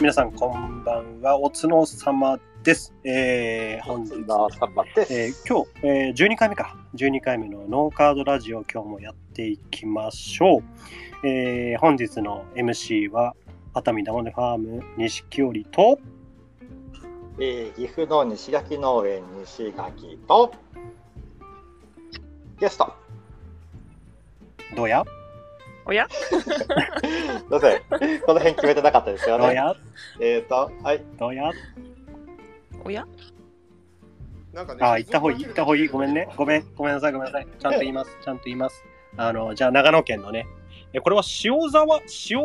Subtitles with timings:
[0.00, 1.38] 皆さんこんばんは。
[1.40, 2.94] おつのさまです。
[3.04, 4.12] えー、本日。
[4.14, 6.76] えー今日、えー、12回目か。
[6.94, 11.26] 12回目のノーカードラジオ今日もやっていきましょう。
[11.26, 13.34] えー、本日の MC は
[13.74, 15.98] 熱海ダモネファーム錦織と、
[17.40, 20.52] えー岐阜の西垣農園西垣と
[22.60, 22.92] ゲスト。
[24.76, 25.04] どうや？
[25.88, 26.06] おや？
[26.12, 26.38] すい
[27.48, 27.80] ません。
[28.20, 29.46] この辺決めてなかったですよね。
[29.46, 29.74] どうや？
[30.20, 31.02] えっ、と、はい。
[31.18, 31.50] どうや？
[32.84, 33.06] おや？
[34.52, 35.88] なんかね、あ、行った方がいい、行った方がいい。
[35.88, 36.28] ごめんね。
[36.36, 37.46] ごめん、ごめんなさい、ごめんなさい。
[37.58, 38.10] ちゃんと言います。
[38.22, 38.84] ちゃんと言います。
[39.16, 40.46] あの、じゃあ長野県のね、
[40.92, 42.40] えこれは塩沢、塩、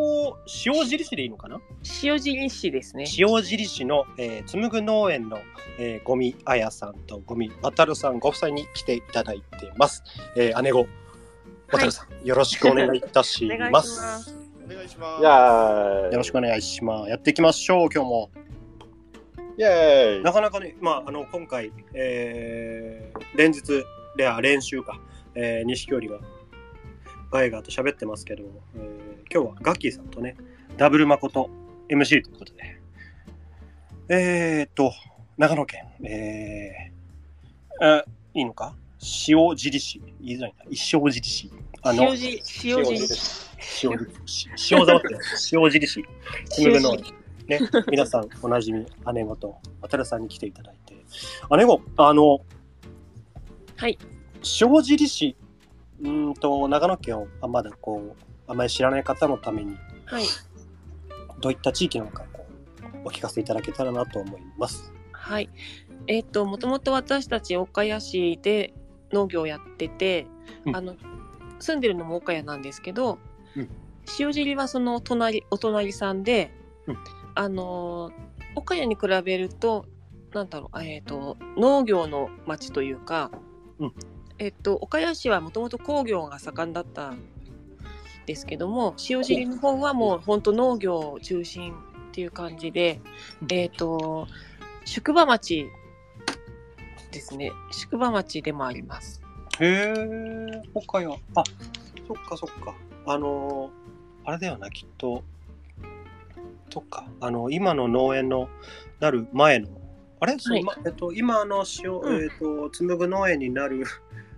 [0.66, 1.60] 塩尻市でいいのかな？
[2.02, 3.05] 塩尻市ですね。
[3.18, 5.40] 塩尻市の、えー、紡ぐ農園の、
[5.80, 10.04] えー、ゴミあやさんとゴミ渡るさんご夫妻に来ていただいてます。
[10.38, 10.88] えー、姉子
[11.73, 13.82] 渡るさん、よろしくお願いいたしお願いま。
[13.82, 14.36] しますす。
[14.63, 15.23] お願いします。
[15.23, 17.10] よろしくお願いします。
[17.10, 18.29] やっていきましょう、今日も。
[19.57, 23.63] イェーイなかなかね、まあ、あの、今回、えー、連日、
[24.18, 25.01] では練習か、
[25.34, 26.20] えー、錦織が、
[27.32, 30.35] ガイガーと喋ってますけども、えー、今日はガッキーさんとね、
[30.77, 31.49] ダブル誠
[31.90, 32.79] MC ということで、
[34.10, 34.94] えーっと、
[35.40, 38.76] 長野県、えー、あいいのか？
[39.27, 41.51] 塩尻市、言いづらいな、一生尻市。
[41.84, 43.49] あの、塩尻、塩尻市。
[43.84, 44.73] 塩尻市。
[44.73, 45.07] 塩沢って、
[45.51, 46.03] 塩尻市。
[47.48, 47.59] ね、
[47.91, 50.95] 皆さんおなじみ姉子と渡るさんに来ていただいて
[51.57, 52.39] 姉子あの
[53.76, 53.98] はい。
[54.61, 55.35] 塩尻市
[56.01, 60.23] うーんと長野県をあまだこうあまり知らない方のためにはい。
[61.41, 62.45] どういった地域なのかこ
[63.04, 64.94] うお聞かせいただけたらなと思います。
[65.11, 65.50] はい。
[66.07, 68.73] えっ、と、もともと私たち岡谷市で
[69.11, 70.28] 農業をやってて、
[70.66, 70.95] うんあの、
[71.64, 73.18] 住んでるのも岡谷なんですけど、
[73.56, 73.69] うん。
[74.19, 76.52] 塩尻はその隣、お隣さんで、
[76.88, 76.97] うん。
[77.36, 78.14] あのー、
[78.56, 79.85] 岡谷に比べると、
[80.34, 83.31] なんだろう、えっ、と、農業の町というか、
[83.79, 83.94] うん。
[84.40, 87.19] えっ、と、岡谷市はもともと工業が盛んだったん
[88.25, 91.75] ですけども、塩尻の方はもう本当農業中心っ
[92.12, 93.00] ていう感じで、
[93.41, 93.53] うん。
[93.53, 94.28] えっ、と、
[94.85, 95.66] 宿場町
[97.12, 97.52] ですね。
[97.72, 99.22] 宿場町でもあります。
[99.59, 101.44] へえ岡谷あ
[102.08, 102.75] そっかそっか。
[103.06, 103.69] あの
[104.25, 105.24] あれだよなきっと。
[106.72, 107.06] そっか。
[107.19, 108.50] あの今の農園の
[109.00, 109.69] なる前の。
[110.19, 110.64] あれ、そうはい。
[110.64, 112.24] まえっと、今の塩、うん。
[112.24, 113.86] えっと紡ぐ農園になる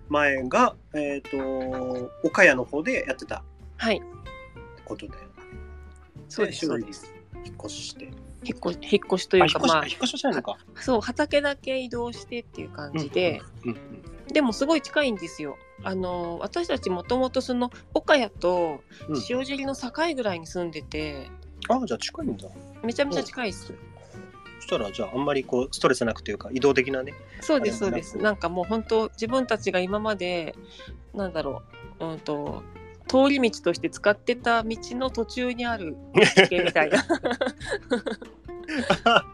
[0.08, 3.42] 前がえっと岡谷の方でやってた。
[3.76, 4.02] はい。
[4.84, 5.12] ことで
[6.28, 6.66] そうです。
[6.66, 7.12] そうです。
[7.44, 8.04] 引っ越しして。
[8.44, 9.86] 引っ越し、引っ越しというか、あ引っ越し,、まあ。
[9.86, 10.56] 引っ越しはしないのか。
[10.76, 13.76] そう、畑だけ移動してっていう感じで、うんうん
[14.32, 15.58] でもすごい近いんですよ。
[15.82, 21.30] あの、私たちもともとその、岡谷とうん塩尻の境ぐらいに住んでて、
[21.68, 22.48] あじゃあ近いんだ
[22.82, 23.72] めちゃめちゃ近いです。
[24.60, 28.18] そしたらじゃああんまりこうストレスなくというか移動的なねそうです、そうです。
[28.18, 30.54] なんかもう本当、自分たちが今まで、
[31.14, 31.62] なんだろ
[32.00, 32.62] う、うんと、
[33.08, 35.96] 通り道として使ってた道の途中にある
[36.34, 37.04] 地形みたいな。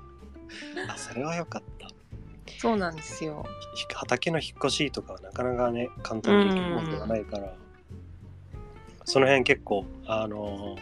[0.89, 1.89] あそれはよかった
[2.63, 3.45] そうなんですよ。
[3.75, 7.53] ひ畑の引っ越しとかはなかなかね簡単にできるものではないから、
[9.05, 10.79] その辺結構あのー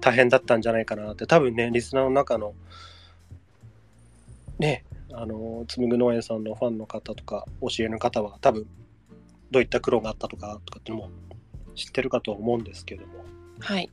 [0.00, 1.28] 大変だったんじゃないかなって。
[1.28, 2.54] 多分ねリスナーの中の
[4.58, 8.66] ねあのー紡ぐ農園さんのファンの方とか教えの方は多分
[9.52, 11.10] どういった苦労があったとかとかってのも
[11.76, 13.24] 知ってるかとは思うんですけども。
[13.60, 13.88] はい。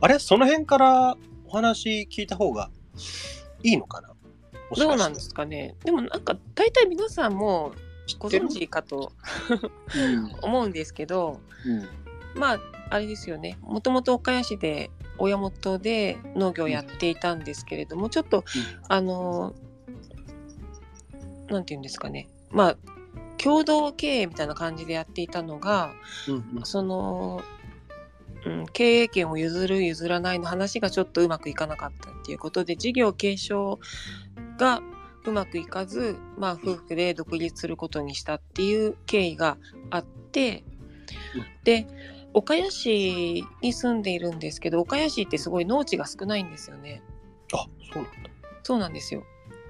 [0.00, 0.18] あれ？
[0.18, 1.16] その辺から
[1.46, 2.70] お話聞いた方が
[3.62, 4.08] いいのかな？
[4.08, 4.15] も
[4.74, 5.74] しかしてどうなんですかね。
[5.84, 7.72] でもなんか大体皆さんも
[8.18, 9.12] ご存知かと
[9.50, 11.88] うん思うんですけど、うん
[12.38, 12.60] まあ
[12.90, 13.58] あれですよね。
[13.62, 18.44] もともと岡谷市で親元で農業をやっていたんですけれども、ちょっと、
[18.88, 19.54] あの
[21.48, 22.28] なんていうんですかね。
[22.50, 22.76] まあ
[23.38, 25.92] 共同経営みたいな感じでやっていたのが、
[26.28, 27.42] うんその、
[28.46, 33.80] うん、経営権を譲る譲らないの話がちょっとうまくいかなかったっていうことで事業継承
[34.56, 34.80] が
[35.24, 39.58] うまくいかず、まあ、夫婦で独立することにしたっていう経緯が
[39.90, 40.62] あって
[41.34, 41.86] うんで
[42.32, 47.02] 岡谷市に住んでいるんですけど岡谷市ってすごい農地が少ないんですよね。
[47.54, 48.30] あそうなんだ
[48.62, 49.24] そうなんですよ。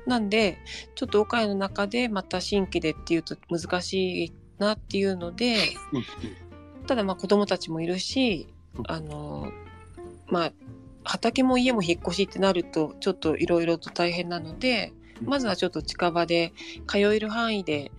[0.04, 0.58] なんで
[0.96, 5.58] ちょっと岡谷の中でまた新規でっていうと難しいなっていうので
[5.92, 8.55] うんただまあ子供たちもいるしうん
[8.88, 9.50] あの
[10.28, 10.52] まあ
[11.04, 15.28] 畑も家も引っ越しってなるとちょっといろいろと大変なのでうん。
[15.28, 16.52] まずはちょっと近場で
[16.86, 17.90] 通える範囲で、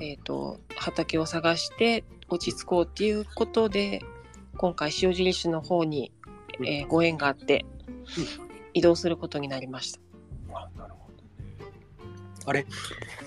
[0.00, 4.02] えー、と畑を探して落ち着こうっていうことで
[4.56, 6.12] 今回塩尻市の方に、
[6.60, 7.64] えーご縁があって
[8.72, 10.00] 移動することになりました。
[10.52, 11.72] あなるほどね。
[12.46, 12.66] あれ、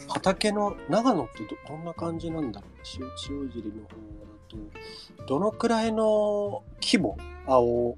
[0.08, 2.72] 畑の長野ってどどんな感じなんだろう
[3.30, 4.17] 塩塩尻の方だ
[4.48, 4.58] と、
[5.28, 7.98] どのくらいの規模、青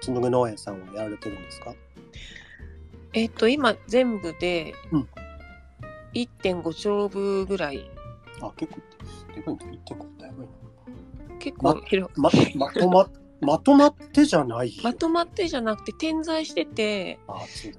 [0.00, 1.74] 紬農園さんはやられてるんですか？
[3.14, 5.08] えっ、と今全部でうん
[6.14, 7.88] 1.5丁分ぐらい
[8.40, 8.80] あ、結構
[9.34, 9.66] でかいんだ。
[9.66, 10.46] 1.5だいぶい
[11.38, 12.30] 結構広な。
[12.30, 12.30] ま、
[12.66, 13.06] まとま、
[13.40, 14.76] まとまってじゃない？
[14.76, 17.78] よまとまってじゃなくて点在しててあ、そうだ。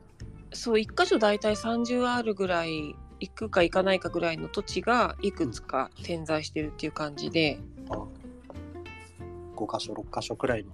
[0.56, 7.58] そう1箇所大体30あるぐらい行くか行かないかぐらいの土地がいくつか点在してるっていう感じで、
[7.90, 8.06] あ
[9.56, 10.72] 5箇所、6箇所くらいの。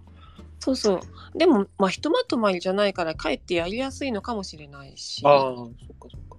[0.59, 1.37] そうそう。
[1.37, 5.21] でもまあひとまとまりじゃないからかえってやりやすいのかもしれないし。
[5.25, 6.37] ああ、そっかそっか。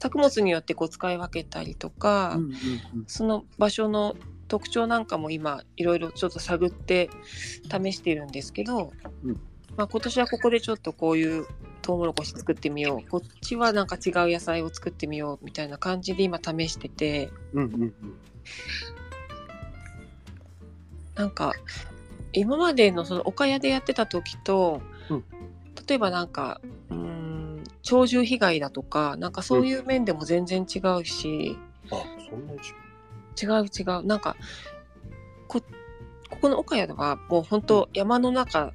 [0.00, 2.54] 作物によってこう使い分けたりとか、うんうんうん。
[3.06, 4.16] その場所の
[4.48, 7.10] 特徴なんかも今いろいろちょっと探って
[7.70, 8.92] 試してるんですけど、
[9.22, 9.40] うん。
[9.76, 11.46] まあ、今年はここでちょっとこういう
[11.84, 17.94] トウモロコシ作ってみようこっちはなんか違う野菜を作ってみようみたいな感じで今試しててうんうんうん。
[21.14, 21.52] なんか
[22.32, 25.24] 今までのその岡谷でやってた時と、うん
[25.86, 31.58] 例えばなんかうーん鳥獣被害だとかなんかそういう面でも全然違うし、
[31.90, 31.96] あ、
[32.30, 33.60] そんなに違う。
[33.60, 34.36] 違う違うなんか
[35.46, 35.60] こ
[36.30, 38.72] ここの岡谷ではもう本当山の中っ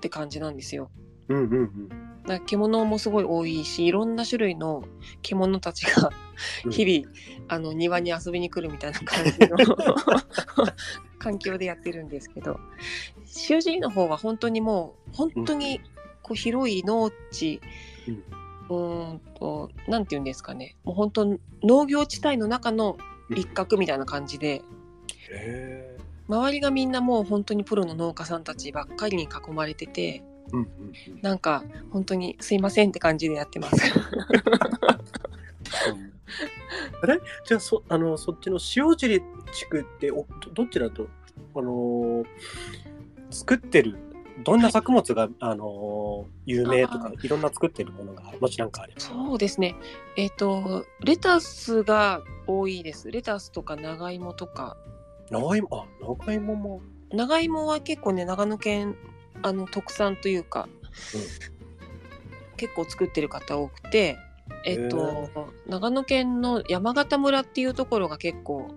[0.00, 0.90] て感じなんですよ。
[1.28, 2.11] うんうんうん。
[2.22, 4.84] だから獣もすごい多いしいろんな種類の
[5.22, 6.10] 獣たちが
[6.64, 6.72] うん。
[6.72, 7.14] 日々、
[7.48, 9.56] あの庭に遊びに来るみたいな感じの
[11.18, 12.58] 環境でやってるんですけど
[13.48, 15.80] 塩尻の方は本当にもう本当に
[16.22, 17.60] こう広い農地、
[18.68, 20.76] うーんとなんて言うんですかね。
[20.84, 22.96] もう本当農業地帯の中の
[23.30, 24.62] 一角みたいな感じで。
[26.28, 30.22] 周りがみんなもう本当にプロの農家さんたちばっかりに囲まれてて
[30.52, 30.66] うんうん
[31.08, 31.20] うん。
[31.22, 33.76] なんか本当にすいませんって感じでやってます。
[35.90, 36.12] うん。
[37.02, 37.20] あれ？
[37.46, 39.20] じゃあそあのそっちの塩尻
[39.52, 41.08] 地区っておどどっちだと？
[41.54, 42.24] あのー
[43.30, 43.96] 作ってる
[44.44, 49.00] どんな作物が、あのー有名とかいろんな作ってるものがもしなんかあれば。
[49.00, 49.74] そうですね。
[50.16, 53.10] えっ、とレタスが多いです。
[53.10, 54.76] レタスとか長芋とか。
[55.30, 55.68] 長芋？
[55.72, 56.82] あ長芋も。
[57.10, 58.96] 長芋は結構ね長野県
[59.42, 60.68] あの特産というか、
[62.56, 64.16] 結構作ってる方多くて
[64.64, 65.28] えっ、と
[65.66, 68.70] 長野県の山形村っていうところが結構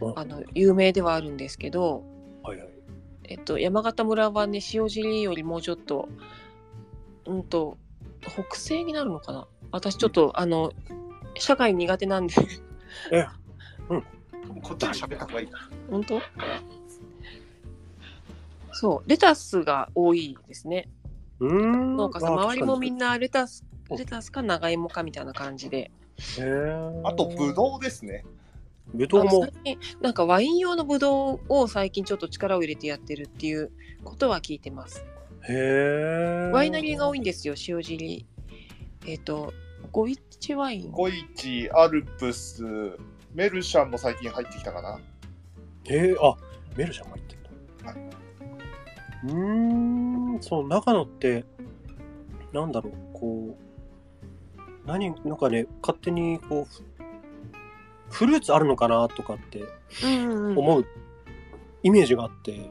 [0.00, 0.18] うん。
[0.18, 2.04] あの有名ではあるんですけど、
[2.42, 2.68] はいはい。
[3.24, 6.08] えっと、山形村はね塩尻よりもうちょっと
[7.26, 7.78] うんと
[8.20, 9.46] 北西になるのかな？
[9.70, 10.72] 私ちょっと、あの
[11.34, 12.34] 社会苦手なんで。
[13.10, 13.26] え
[13.88, 15.70] こっちが喋った方がいいな。
[15.90, 16.20] 本当？
[18.72, 20.88] そうレタスが多いですね。
[21.40, 21.96] うーん。
[21.96, 23.96] 農家さん周りもみんななレタスうん。
[23.96, 25.78] レタスか長芋かみたいな感じで。
[25.78, 25.90] へ
[26.40, 28.24] えあと、ぶどうですね。
[28.94, 29.48] ぶどうも。
[30.00, 33.70] なんかワイン用のブドウを最近ちょっと力を入れてやってるっていう
[34.04, 35.04] ことは聞いてます。
[35.48, 38.26] へえワイナリーが多いんですよ塩尻。
[39.06, 39.52] えっ、と
[39.90, 40.92] ゴイッチワイン。
[40.92, 42.62] コイチ、アルプス、
[43.34, 45.00] メルシャンも最近入ってきたかな。
[45.84, 46.36] へえあ
[46.76, 48.21] メルシャンが入ってんだ、は
[49.24, 51.44] うーんそう長野って
[52.52, 56.82] なんだろうこう何なんかね勝手にこうフ
[58.10, 59.64] フルーツあるのかなとかって
[60.04, 60.58] うんうんうん。
[60.58, 60.86] 思う
[61.82, 62.70] イメージがあって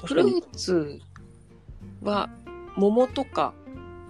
[0.00, 0.30] 確かに。
[0.30, 1.00] フルーツ
[2.02, 2.28] は
[2.76, 3.54] 桃とか。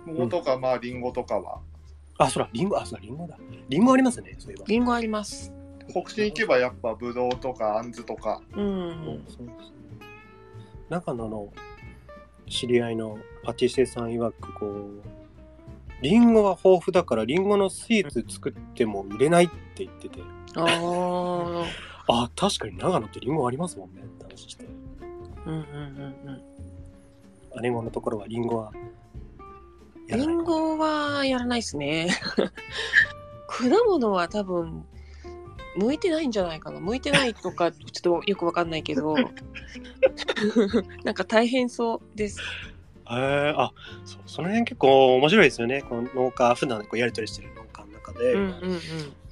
[0.06, 1.60] 桃とか、まあ、リンゴとかは。
[2.18, 3.36] あそらリンゴあそらリンゴだ。
[3.68, 4.64] リンゴありますねそういえば。
[4.68, 5.52] リンゴあります。
[5.88, 8.40] 北進行けばやっぱぶどうとかあんずとか。
[8.54, 9.46] うんそうそう
[10.88, 11.52] 長野の
[12.48, 15.16] 知り合いのパティシエさん曰くこう
[16.02, 20.20] リンゴが豊富だからリンゴのスイーツ作っても売れないって言ってて。
[20.56, 20.64] あ
[22.08, 24.02] ああ確かに長野ってリンゴありますもんね。
[24.02, 24.64] って話して
[25.46, 25.60] うんうん。
[26.26, 26.42] うん
[27.62, 32.08] 姉子のところはリンゴはうんリンゴはやらないですね。
[33.48, 34.84] 果物は多分
[35.76, 36.78] 向いてないんじゃないかな。
[36.78, 39.16] 向いてないとかちょっとよくわかんないけど
[41.04, 42.40] なんか大変そうです。
[42.40, 42.42] へ
[43.14, 43.72] えあ
[44.04, 45.82] そうその辺結構面白いですよね。
[45.82, 48.80] この農家普段こうやり取りしてる農家の中で、うんうんうん。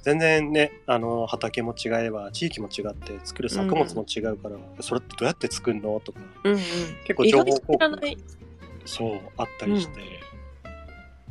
[0.01, 5.99] 全然ねあの畑も違えば地域も違って作る作物も違うから、それってどうやって作るの？
[5.99, 6.19] とか。
[6.43, 6.59] うんうん。
[7.05, 8.17] 結構情報交換
[8.85, 9.99] そうあったりして、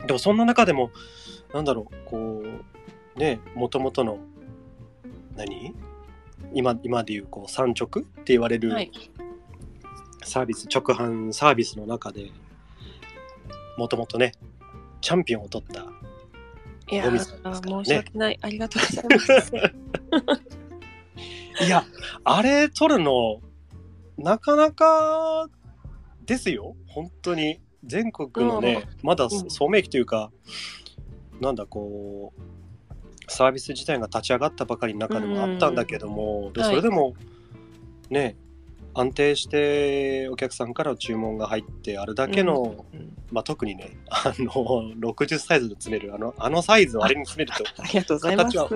[0.06, 0.90] でもそんな中でも
[1.54, 2.42] なんだろうこ
[3.16, 4.18] うねもともとの
[5.36, 5.72] 何？
[6.54, 8.90] 今今でいうこう産直って言われるはい
[10.24, 12.30] サービス、直販サービスの中で
[13.76, 14.32] もともとね、
[15.00, 15.86] チャンピオンを取った。
[16.90, 18.38] いやね申し訳ない。
[18.40, 19.52] ありがとうございます。
[21.64, 21.84] いや、
[22.24, 23.40] あれ取るの、
[24.18, 25.48] なかなか
[26.24, 26.76] ですよ。
[26.86, 27.60] 本当に。
[27.86, 30.32] 全国のね、まだうん聡明期というか、
[31.40, 32.40] なんだこう、
[33.28, 37.14] サービス自体が立ち上がったばかりの中でもあったんだけども、ではいそれでも、
[38.10, 38.36] ね、
[38.94, 44.54] 安定してお客さんから注文が入って、あれだけの、うんまあ、特にね、あの、
[45.00, 48.56] 60サイズで詰める、あの、あのサイズをあれに詰めると、 ありがとうございます。
[48.56, 48.68] 形は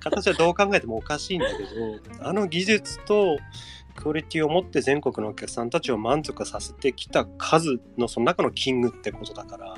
[0.00, 3.38] 形はどう考えてもおかしいんだけどあの技術と
[3.96, 9.74] クオリティを持って全国のお客さんたちを満足させてきた数のその中のキングってことだから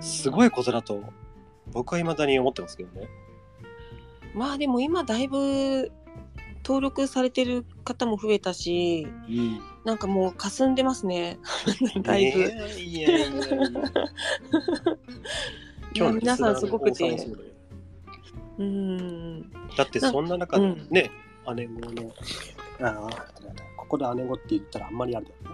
[0.00, 0.46] すごい。
[0.46, 1.02] いことだと
[1.72, 3.08] 僕は未だに思ってますけどね。
[4.34, 5.90] まあでも今だいぶ
[6.64, 11.38] 登録されてる方も増えたし、うん、なんかもう霞んでますね。
[12.02, 12.40] だいぶ。
[12.40, 13.18] いやいやいや い
[15.98, 17.26] やいや皆さんすごくて
[18.58, 19.50] うん。
[19.76, 21.10] だってそんな中でうんね、
[21.56, 22.12] 姉子の
[22.82, 23.10] ああ
[23.90, 25.48] ここで姉子って言ったらあんまりあれだよね。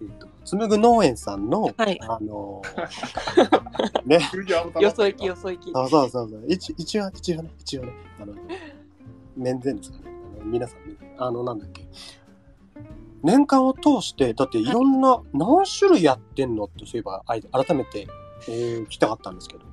[0.00, 2.00] えっと紡ぐ農園さんの、はい。
[2.00, 2.62] あの
[4.06, 4.18] ね。
[4.32, 5.70] 急にあのよそ行きよそ行き。
[5.74, 6.44] あそうそうそう。
[6.48, 7.92] 一一応一応ね一応ね。
[8.18, 8.32] あの
[9.36, 10.04] 面前ですかね。
[10.36, 10.96] あの皆さんね。
[11.18, 11.86] あのなんだっけ。
[13.22, 18.08] 年間を通してだっていろんな、何種類やってんのってそういえばあい改めて、
[18.48, 19.64] えー聞きたかったんですけど。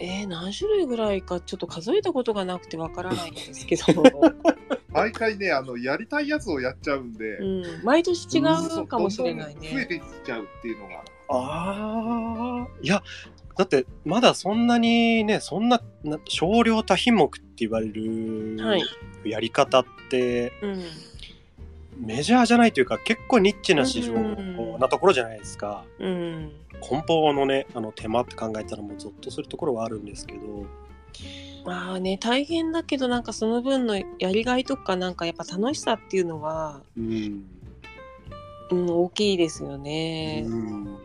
[0.00, 3.84] えー、何種類ぐらいかちょっと数えたことがなくてわからないんですけど、
[5.00, 9.86] 毎回ね、あの、やりたいやつをやっちゃうんで、うん、毎年違うかもしれないどんどん増えね。
[9.86, 11.04] てきちゃうっていうのが。
[11.30, 13.02] ああいや
[13.56, 18.82] だってまだそんなにねそんなな少量多品目って言われるはい。
[19.24, 20.82] やり方ってうん。
[22.06, 25.84] メジャーじゃないというか結構ニッチな市場うんなところじゃないですか。
[25.98, 26.52] うん。
[26.80, 30.64] 梱包のねあの手間って考えたらもうゾッとするところはあるんですけど
[31.64, 37.44] まあね、大変だけど、なんかその分のやりがいとか、なんかやっぱ楽しさっていうのは、うん、
[38.70, 40.44] うん、大きいですよね。
[40.46, 40.98] うん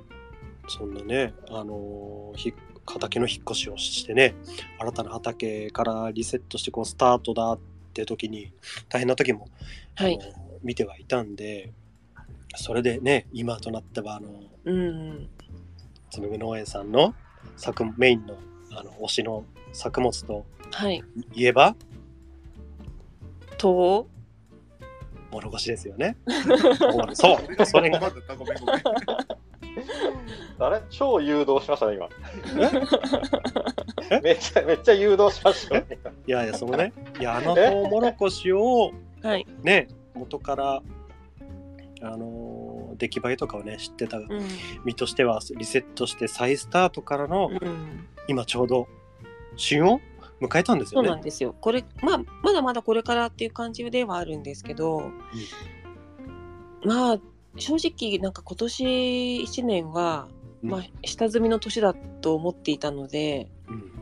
[0.67, 2.53] そんなねあのひ
[2.85, 4.35] 畑の引っ越しをしてね
[4.79, 7.59] 新たな畑からリセットしてこうスタートだっ
[7.93, 8.51] て時に
[8.89, 9.47] 大変な時も、
[9.95, 10.19] はい
[10.63, 11.73] 見てはいたんで
[12.55, 14.29] それでね今となってはあの
[14.65, 15.29] うん。
[16.09, 17.13] 紡ぐ農園さんの
[17.57, 18.37] 作メインの
[18.71, 21.03] あの推しの作物とはい。
[21.33, 21.75] いえば？
[23.57, 24.07] と、
[25.31, 26.15] 物干しですよね。
[27.13, 27.99] そうそれが
[28.37, 28.83] ごめんごめん。
[30.59, 30.81] あれ？
[30.89, 32.07] 超誘導しましたね、今。
[34.11, 34.21] え？
[34.21, 35.85] めっちゃ、めっちゃ誘導しましたね。
[36.27, 39.45] いやいやそのね いやあのトウモロコシをはい。
[39.63, 40.81] ね元から
[42.01, 44.27] あのー出来栄えとかをね知ってたうん。
[44.85, 48.07] 身としてはリセットして再スタートからのうん。
[48.27, 48.87] 今ちょうど
[49.55, 50.01] 旬を
[50.41, 51.15] 迎えたんですそうよね。
[51.15, 51.55] なんですよ。
[51.59, 55.11] これ、まあ、まだまだこれからっていう感じではあるんですけど、
[56.83, 57.19] まあ、
[57.57, 58.83] 正直、なんか今年
[59.43, 60.27] 1年は、
[60.63, 63.93] うんまあ、下積みの年だと思っていたので、うん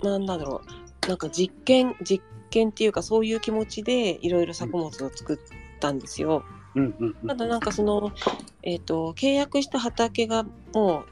[0.00, 0.62] なんだろ
[1.04, 5.38] う、なんか実験、実験っていうか、そういう気持ちでいろいろ作物を作っ
[5.80, 6.44] たんですよ。
[6.76, 8.12] うんうんうんただなんかその、
[8.62, 11.04] えっ、と、契約した畑がもう、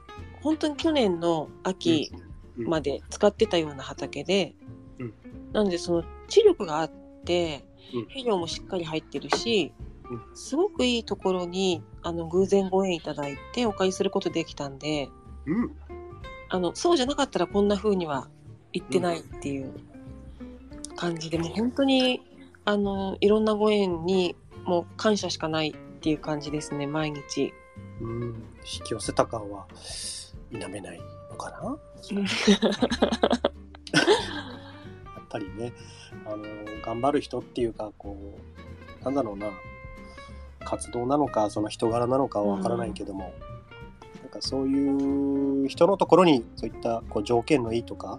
[0.43, 4.55] 本当に去年の秋うんまで使ってたような畑で、
[4.99, 5.15] うん。
[5.53, 6.91] なのでその知力があっ
[7.25, 8.03] てうん。
[8.05, 9.73] 肥料もしっかり入ってるし、
[10.11, 10.37] うん。
[10.37, 15.09] すごくいいところにあの偶然ご縁いただいてお借りすることできたんで
[15.47, 15.77] うん。
[16.49, 18.29] あのそうじゃなかったらこんな風には
[18.73, 19.73] 言ってないっていう
[20.95, 22.23] 感じで、もう本当に
[22.65, 27.53] あのいろんなご縁にもう感謝しかないっていう感じですね毎日。
[28.01, 28.25] うん。
[28.61, 29.67] 引き寄せた感は
[30.53, 31.79] 否めないのかな？
[32.12, 32.25] や
[35.21, 35.73] っぱりね
[36.25, 36.45] あの
[36.85, 38.38] 頑張る人っていうかこ
[39.00, 39.50] うなんだろうな
[40.65, 43.33] 活動なのかその人柄なのかはわからないけども、
[44.23, 48.19] なんかそういう人のところにそういったこう条件のいいとか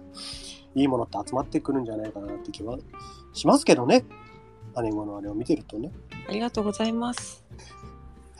[0.74, 2.78] いいものって集まってくるんじゃないかなって気は
[3.34, 4.04] しますけどね。
[4.82, 5.90] 姉子のあれを見てるとね。
[6.28, 7.44] ありがとうございます。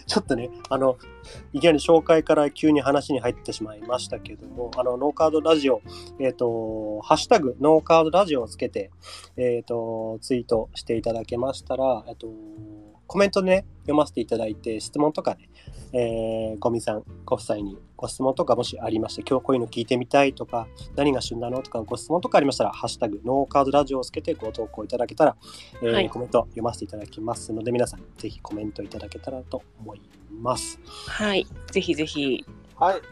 [0.08, 0.96] ちょっとね、あの、
[1.52, 5.82] いきなり紹介から急に話に入ってしまいましたけども、あの、ノーカードラジオ、
[6.18, 8.90] えっ、と、ハッシュタグ、ノーカードラジオをつけて、
[9.36, 12.26] えっ、と、ツイートしていただけましたら、えっ、と、
[13.06, 15.50] コメントでね、読ませていただいて、質問とかね、
[15.92, 25.36] えー、ゴミさんご夫妻にご質問とかもしありまして、今日こういうの聞いてみたいとか、何が旬なのとかご質問とかありましたら、ハッシュタグ、ノーカードラジオをつけてご投稿いただけたら、
[25.82, 30.00] えーはいコメント読ませていただきますので、皆さん、ぜひコメントいただけたらと思い
[30.30, 30.78] ます。
[31.08, 31.44] はい。
[31.72, 32.44] ぜひぜひ。
[32.76, 33.02] はい。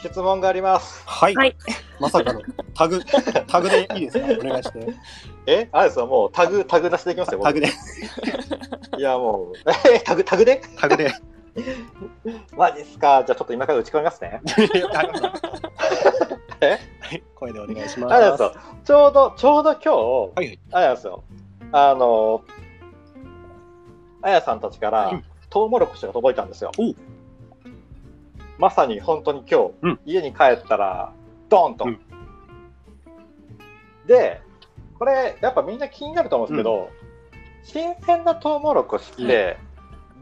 [0.00, 1.04] 質問があります。
[1.06, 1.34] はい。
[1.36, 1.56] はい
[2.00, 2.42] まさかの
[2.74, 3.00] タグ、
[3.46, 4.86] タグでいいですかお願いして。
[5.46, 5.68] え？
[5.70, 7.38] あれですよ、もうタグ、タグ出しでいきますよ。
[7.38, 7.68] 僕タグで、
[8.98, 10.60] いや、もう、えタグ、タグで？
[10.76, 11.12] タグで。
[12.56, 13.22] マジっすか？
[13.26, 14.40] じゃあちょっと今から打ち込みますね。
[16.60, 16.78] え？
[17.00, 18.14] はい、声でお願いします。
[18.14, 18.52] あれですよ。
[18.84, 20.58] ちょうど、ちょうど今日、はいはい。
[20.72, 21.24] あれですよ。
[21.72, 22.42] あの、
[24.22, 26.70] あやさんたちからうん、トウモロコシが届いたんですよ。
[28.58, 31.12] まさに本当に今日、うん家に帰ったら、
[31.48, 31.84] ドーンと。
[31.84, 32.00] うん
[34.06, 34.40] で、
[34.98, 36.90] これ、やっぱみんな気になると思うんですけど、
[37.62, 39.56] 新鮮なトウモロコシって、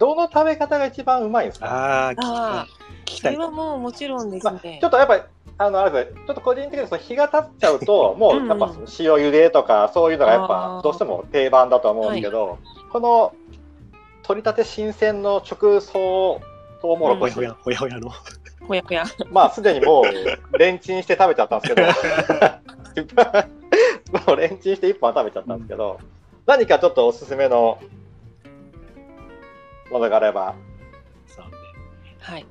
[0.01, 1.67] どの食べ方が一番うまいんですか？
[1.67, 2.67] ああ、聞きたあい。
[3.05, 3.29] 聞きそ。
[3.31, 4.89] れはもうもちろんですまあ、ねちょ。
[4.89, 5.23] っとやっぱり、
[5.59, 12.59] あの、あれですねちょっと個人的にその日が経っちゃうと、もうやっぱうん塩茹でとか、そういうのがやっぱどうしても定番だと思うんですけど、
[12.91, 13.35] この
[14.23, 16.41] 取り立て新鮮の直送
[16.81, 18.11] トウモロコシ、ほやほや、ほやほやの。
[18.67, 19.05] ほやほや。
[19.31, 20.03] まあすでにも
[20.53, 21.87] うレンチンして食べちゃったんですけど、
[24.27, 25.99] もうレンチンして1本食べちゃったんですけど、
[26.47, 27.79] 何かちょっとおすすめの
[29.91, 30.55] ものがあれば。
[31.27, 31.49] さ
[32.19, 32.47] はい。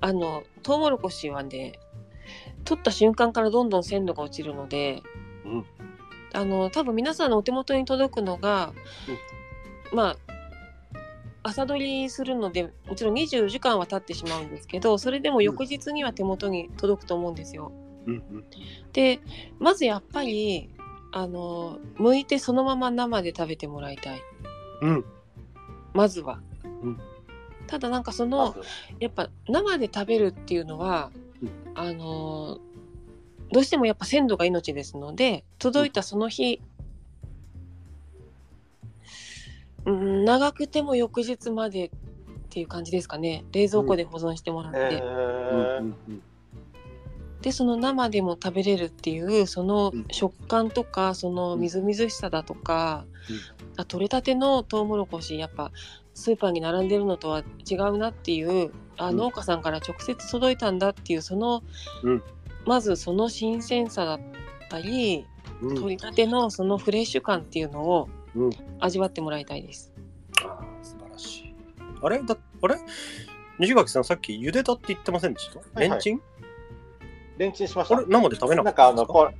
[0.00, 1.72] あの、トウモロコシはね、
[2.64, 5.02] 取った瞬間からどんどん鮮度が落ちるので、
[5.44, 5.66] うん
[6.32, 8.74] あの、多分皆さんのお手元に届くのが、
[9.92, 10.16] まあ、
[11.42, 17.72] 朝取りするので、もちろん24時間は経ってしまうんですけど、それでも翌日には手元に届くと思うんですよ。
[18.06, 18.44] うんうん。
[18.92, 19.20] で、
[19.58, 20.70] まずやっぱり、
[21.12, 24.20] あの、剥いてそのまま生で食べてもらいたい。
[24.82, 25.04] うん。
[25.94, 26.40] まずは。
[26.82, 27.00] うん。
[27.66, 28.56] ただなんかその、
[29.00, 31.10] やっぱ生で食べるっていうのは、
[31.42, 31.50] うん。
[31.74, 32.66] あのー
[33.52, 36.60] どうしてもやっぱ鮮度が命ですので届いたその日、
[39.84, 41.90] うん、長くても翌日までっ
[42.50, 43.44] ていう感じですかね。
[43.52, 45.02] 冷蔵庫で保存してもらって、
[47.42, 50.06] でその生でも食べれるっていうそのうん。
[50.10, 53.04] 食感とかそのみずみずしさだとか、
[53.76, 55.70] あ取れたてのトウモロコシやっぱ
[56.14, 59.16] スーパーに並んでるのとは違うなっていうあうん。
[59.16, 61.62] 農家さんから直接届いたんだっていうその、
[62.02, 62.22] うん。
[62.64, 64.20] まずその新鮮さだっ
[64.70, 65.26] たり
[65.60, 65.74] うん。
[65.74, 68.50] 取りたてのそのフレッシュ感っていうのをうん。
[68.80, 69.92] 味わってもらいたいです。
[70.42, 71.54] あー素晴らしい。
[72.02, 72.22] あれ？
[72.22, 72.76] だあれ？
[73.58, 75.58] 西垣さん、さっき茹でたって言ってませんでした？
[75.58, 75.88] はいはい。
[75.88, 76.20] レンチン？
[77.38, 78.00] レンチンしました。
[78.06, 78.74] 生で食べなかなんったんですか？
[78.74, 79.34] かあのこれ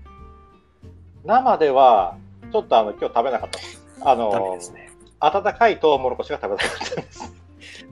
[1.25, 2.17] 生では
[2.51, 3.86] ちょっとあの今日食べなかったです。
[4.01, 4.91] あダメのですね。
[5.21, 7.33] 温かいトウモロコシが食べたかったです。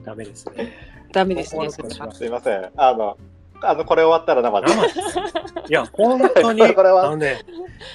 [0.03, 0.71] ダメですね。
[1.11, 2.13] ダメですトウモねそれはロコシは。
[2.13, 2.71] すいません。
[2.77, 3.17] あの
[3.61, 4.67] あのこれ終わったら生で。
[4.67, 4.99] 生です。
[5.69, 7.41] いや、本当に、 これはあのね、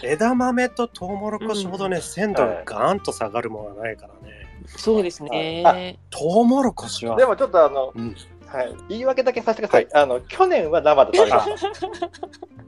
[0.02, 4.34] 枝豆とトウモロコシほどね、鮮度がガーンと下がるものはないからね。
[4.66, 5.98] そうですね。
[6.10, 8.16] トウモロコシは、でもちょっとあの、うん
[8.52, 9.88] はい、言い訳だけさせてください。
[9.94, 12.10] あの去年は生で食べました。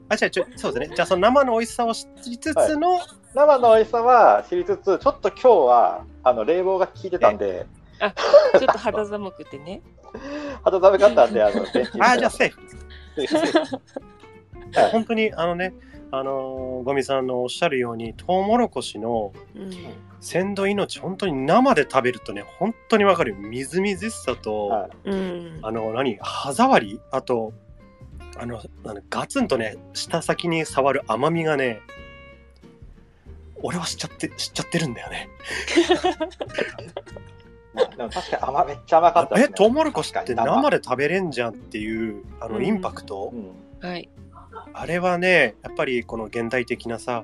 [0.09, 0.95] あ、違う違う、そうですね。
[0.95, 2.99] じゃあ、その生の美味しさを知りつつの、
[3.33, 7.65] 生の美味しさは知りつつ、ちょっと今日はあの冷房が効いてたんで、
[7.99, 9.81] ちょっと肌寒くてね。
[10.63, 11.65] 肌寒かったんで、あの、
[11.99, 12.61] あ、じゃあセーフ。
[14.75, 15.73] はい本当に、あのね、
[16.15, 19.71] あのーゴミさんのおっしゃるように、トウモロコシのうん。
[20.21, 23.37] 鮮度命、本当に生で食べるとね、本当にわかるよ。
[23.37, 25.09] みずみずしさと、はい。
[25.09, 25.59] うん。
[25.63, 27.51] あの、何、歯触り、あと、
[28.37, 31.81] あの、あのガツンとね、舌先に触る甘みがね、
[33.63, 35.29] 俺は知っちゃって、知っちゃってるんだよね。
[37.97, 39.53] でも確かに甘めっちゃ甘かったですえ、ね。
[39.55, 42.65] トウモロコシって生で食べれんじゃんっていう、あの、うん。
[42.65, 43.51] インパクト、うん。
[43.89, 44.07] はい。
[44.73, 47.23] あれはね、やっぱりこの現代的なさ、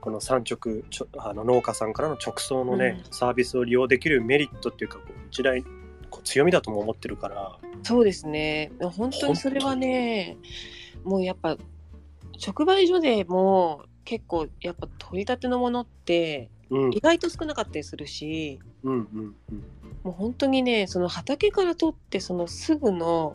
[0.00, 0.82] この産直
[1.16, 5.62] あの農家さんからの直送のね、サービスを利用できるメリットっていうか、こう時代、
[6.10, 8.72] こう強みだとも思ってるから、そうですね。
[8.80, 10.36] 本当にそれはね、
[11.04, 11.56] もうやっぱ
[12.44, 19.64] 直売所でも結構やっぱ取り立てのものってうん、意外と少なかったりするし、うん、うん、うん。
[20.02, 23.34] もう本当にね、その畑から取ってそのすぐの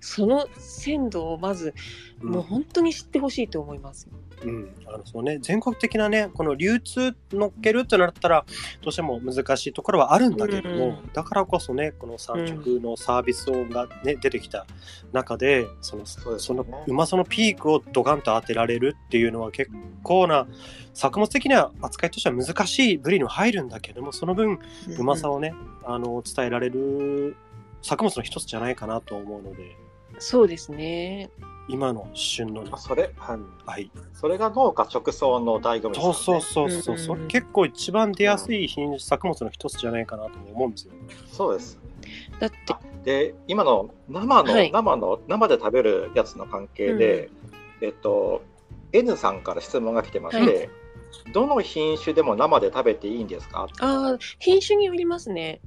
[0.00, 1.74] その鮮度をまず
[2.22, 2.30] うん。
[2.30, 4.08] もう本当に知ってほしいと思います。
[4.42, 8.44] うん、あのそうね、全国的なね、この流通乗っけるってなったら、
[8.80, 11.12] どうしても難しいところはあるんだけども、うん。
[11.12, 14.66] だからこそね、この産直のサービスが、ね出てきた
[15.12, 19.70] 中で、そのそのうまさのピークをドカンと当てられるっていうのは結
[20.02, 20.46] 構な、
[20.94, 24.58] 作物的な扱いとしては難しい部類にも入るんだけども、その分、
[24.98, 27.36] うまさをね、あの伝えられる
[27.82, 29.76] 作物の一つじゃないかなと思うので、
[30.20, 31.30] そうですね。
[31.68, 32.64] 今の旬の。
[32.70, 33.90] あそれ、はい、はい。
[34.12, 36.14] それが農家直送の醍醐味ですよね。
[36.14, 36.98] そうそうそうそう、う。
[36.98, 40.92] んそれ結構一番出やすい品種作物の一つじゃないかなとも思うんですよ。
[41.26, 41.78] そうです。
[42.38, 42.56] だって、
[43.04, 44.70] で、今の生の、はい。
[44.72, 47.30] 生の、生で食べるやつの関係で、
[47.80, 48.42] えっと、
[48.92, 53.68] N さんから質問が来てまして、はどの品種でも生で食べていいんですか？
[53.80, 55.60] ああ、品種によりますね。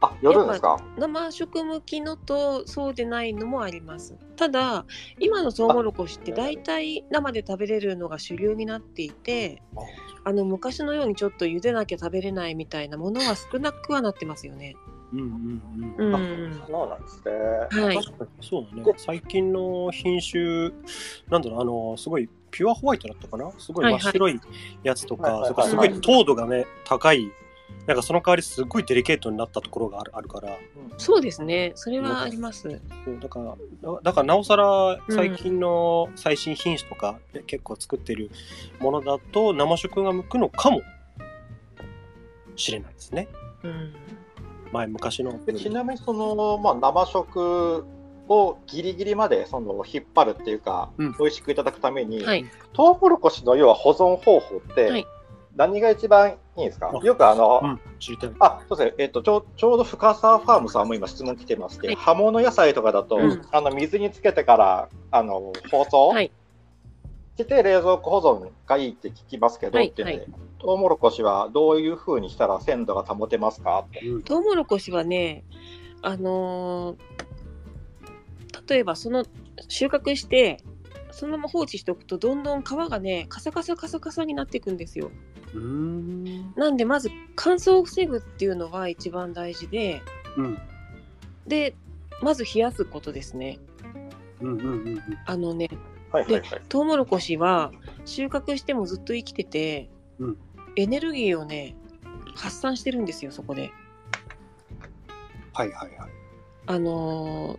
[0.00, 0.78] あ、よるんですか？
[0.98, 4.14] 生食向きのとそうでないのもあります。
[4.36, 4.84] ただ、
[5.18, 9.62] 今のトウモロコシって大体生で食べれるのが主流になっていて、
[10.24, 14.76] あの昔のようにちょっと茹でなきゃ食べれないみたいなものは少なくはなってますよね。
[15.12, 15.62] うんうん
[15.98, 16.50] ううん。
[16.50, 16.62] ん。
[16.66, 17.32] そうなんですね。
[17.86, 17.96] はい。
[17.96, 18.92] 確かにそうだね。
[18.98, 20.72] 最近の品種、
[21.30, 23.50] なんだろう、あの、すごいピュアホワイトだったかな？
[23.56, 24.40] すごい真っ白い
[24.82, 27.30] やつとか、はいはいそれからすごい糖度がね、高い。
[27.86, 30.56] なんかその代わりすごいデリケートになったところがあるあるから、
[30.98, 31.72] そうですね。
[31.76, 32.68] それはあります。
[32.68, 38.30] だから、だだからなおさら最近の最新品種とか、結構作ってる
[38.80, 40.82] ものだと生食が向くのかも
[42.56, 43.28] しれないですね。
[43.62, 43.94] うん。
[44.72, 45.44] 前昔の。
[45.44, 47.86] でちなみにその、まあ、生食
[48.28, 52.44] をギリギリまでその引っ張るっていうか、うん美味しくいただくために、はい。
[52.72, 55.06] トウモロコシの要は保存方法って、はい
[55.56, 56.92] 何が一番いいんですか？
[56.94, 57.80] あよくあの、うん。
[58.38, 58.94] あ、そうですね。
[58.98, 66.08] えっ、と、ちょう、ちょうど深沢ファームさんも今質問来てまして、はい葉物野菜とかだと、うんあの、水につけてから、あの、包装？
[66.08, 66.30] はい。
[67.38, 70.26] して冷蔵庫保存がいいって聞きますけど、はいってね、はい
[70.58, 73.84] トウモロコシはどういう風にしたら鮮度が保てますか？
[73.86, 74.00] って。
[74.06, 75.44] うんトウモロコシはね、
[76.02, 76.96] あのー
[78.68, 79.24] 例えばその
[79.68, 80.56] 収穫して、
[81.12, 85.10] そのまま放置しておくとどんどん皮がねカサカサカサカサになっていくんですよ。
[86.56, 90.02] なんでまず乾燥を防ぐっていうのが一番大事で
[90.36, 90.58] うん。
[91.46, 91.74] で
[92.22, 93.58] まず冷やすことですね
[94.40, 95.02] うんうんうんうん。
[95.26, 95.68] あのね
[96.12, 96.62] はいはいはい。
[96.68, 97.72] トウモロコシは
[98.04, 100.36] 収穫してもずっと生きてて、うん
[100.78, 101.74] エネルギーをね
[102.34, 103.70] 発散してるんですよそこで
[105.54, 106.10] はいはいはい。
[106.66, 107.58] あのー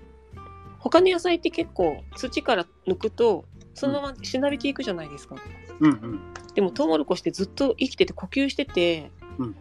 [0.79, 6.19] 他の野菜って結構土から抜くとそのまましなびていくじゃないですか、うんうん。
[6.55, 9.55] でもトウモロコシってずっと生きてて呼吸してて、うん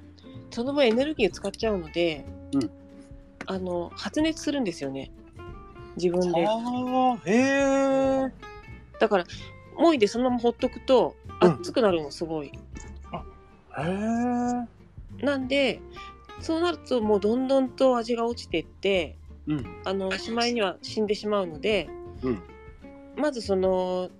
[0.50, 2.70] その分エネルギーを使っちゃうので、うん
[3.46, 5.12] あの発熱するんですよね
[5.96, 8.32] 自分でへえ。
[8.98, 9.24] だから
[9.76, 12.52] もいでそのままほっとくとうん熱くなるのすごい、へ
[13.78, 15.24] え。
[15.24, 15.80] なんで
[16.40, 19.66] そうなるともうどんどんと味が落ちてってうん。
[19.84, 21.88] あのしまいには死んでしまうので、
[22.22, 22.42] うん
[23.16, 24.10] まずその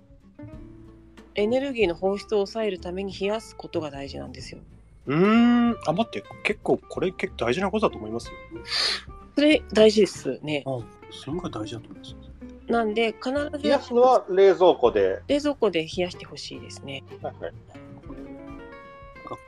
[1.37, 4.59] エネルギーの放出を抑えるために冷やすことが大事なんですよ。
[5.05, 5.77] うーん。
[5.85, 8.29] あ、待って、結構、これ結構大事なことだと思います？
[8.29, 8.33] よ。
[9.35, 10.63] それ大事ですね。
[10.65, 10.79] あ
[11.11, 12.15] すごい大事だと思います。
[12.67, 15.21] なんで必ず冷やすのは冷蔵庫で。
[15.27, 17.03] 冷蔵庫で冷やしてほしいですね。
[17.21, 17.53] はいはい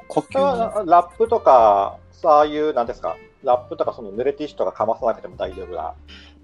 [0.07, 5.95] 呼吸はラップとか、そういう、なんですか、ラップとかその濡れティッシュとかかまさなくても大丈夫だ。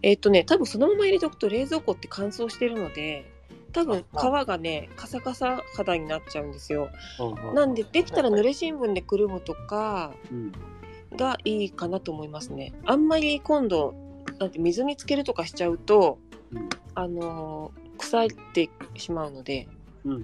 [0.03, 3.25] えっ、とね多分そのまま入れておくと冷蔵庫って乾燥してるので
[3.75, 6.89] 多分皮がねカサカサ肌になっちゃうんですよ。
[7.53, 10.51] なんでできたら濡れ新聞でくるむとかうん。
[11.17, 12.73] がいいかなと思いますね。
[12.85, 13.93] あんまり今度
[14.39, 16.19] なんて水につけるとかしちゃうと
[16.51, 16.69] うん。
[16.95, 19.67] あのー腐ってしまうので
[20.05, 20.11] うん。
[20.13, 20.23] うん。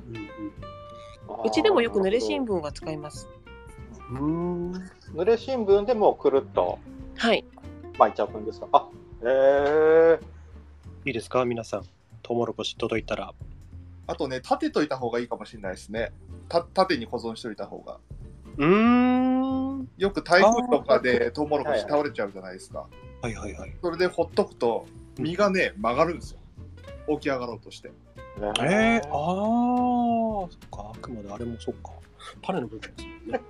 [1.45, 2.57] うちでもよく濡れ新聞。
[2.57, 3.27] 聞は使います。
[4.11, 4.71] うん。
[5.13, 6.79] 濡れ新聞でもうくるっと
[7.17, 7.45] はい。
[7.97, 8.67] 巻いちゃうんですか？
[8.71, 8.87] あ、
[9.23, 10.19] へえ
[11.05, 11.43] いいですか？
[11.45, 11.83] 皆さん。
[12.32, 13.34] トウモロコシ届いたら。
[14.08, 16.13] あとね、立てといた方がいいかもしれないですね。
[16.48, 18.00] た縦に保存しといた方が。
[18.58, 19.89] うーん。
[19.98, 22.88] よく台風とかでトウモロコシ倒れちゃうじゃないですか。
[23.22, 23.74] はいはいはい。
[23.82, 24.86] それでほっとくと、
[25.20, 26.39] 実がね、曲がるんですよ。
[27.15, 27.91] 起き上がろうとして。
[28.62, 31.91] ええああ、そっか、あくまであれもそっか。
[32.41, 33.41] 種の部分ですね。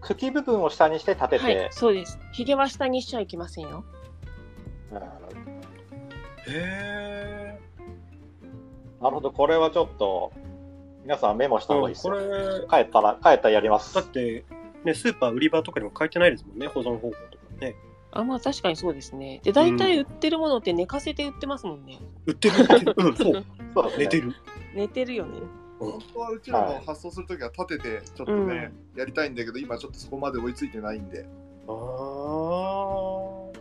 [0.00, 2.20] 茎部分を下にして立てて、はい、そうです。
[2.30, 3.84] ひげは下にしちゃいけませんよ。
[6.46, 7.19] へ
[9.00, 10.32] なるほど、これはちょっと、
[11.02, 12.20] 皆さんメモした方がいいですこよ。
[12.20, 13.94] れ、帰ったら、帰ったらやります。
[13.94, 14.44] だって、
[14.84, 17.20] ね、スーパー売り場とかにも書いてないですもんね、保存方法とか
[17.60, 17.74] ね。
[18.12, 19.40] あ、まあ確かにそうですね。
[19.42, 21.98] で、大体売ってるものって寝かせて売ってますもんね。
[22.26, 22.94] 売ってる、売ってる。
[22.98, 23.44] うん、そう。
[23.74, 24.34] そうね寝てる。
[24.74, 25.40] 寝てるよね。
[25.78, 31.24] 本当はうちらも発送するときは立てて、ちょっとね、やりたいんだけど、今ちょっとそこまで追いついてないんで。
[31.66, 31.74] ああ。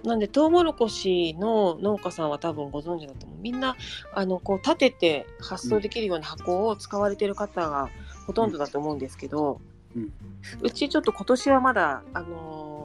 [0.04, 3.40] なんで、トウモロコシの農家さんは多分ご存知だと思う。
[3.40, 3.76] みんな、
[4.14, 7.90] あの、こう立てて発送できるような箱を使われてる方が
[8.28, 9.60] ほとんどだと思うんですけど、
[9.96, 10.14] うん
[10.62, 12.80] うちちょっと今年はまだ、あのー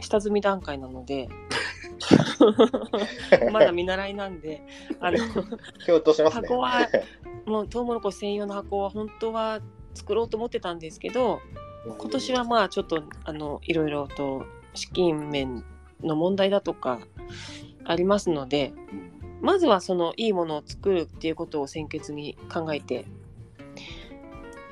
[0.00, 1.28] 下積み段階なので、
[3.52, 4.62] まだ見習いなんで、
[5.00, 5.18] あの、
[5.86, 6.48] 共闘しますね。
[6.48, 6.88] 箱は
[7.46, 9.60] もうトウモロコシ専用の箱は本当は
[9.94, 11.40] 作ろうと思ってたんですけど、
[11.86, 15.64] 今年はまあちょっとあのいろいろと資金面
[16.04, 17.00] の問題だとか
[17.84, 18.72] ありますので
[19.40, 23.04] まずはそのいいものを作るっていうことを先決に考えて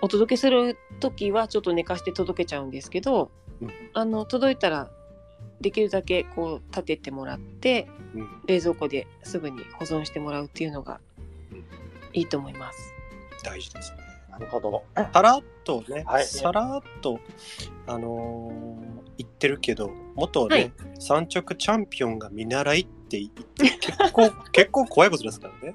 [0.00, 4.90] お届けする時はちょっと寝かして届けちゃうんですけど、うんあの届いたら
[5.60, 11.00] できるだけこう立ててもらってうん冷蔵庫ですぐに保存してもらうっていうのが
[11.52, 11.64] うん
[12.12, 12.94] いいと思います。
[13.44, 13.98] 大事ですね。
[14.30, 14.82] なるほど。
[14.94, 17.20] さらっとね、はいさらっと、
[17.86, 25.74] あのー言ってるけど、元ね、はい三直チャンピオンが見習いって言って、結構、 結構怖いことですからね。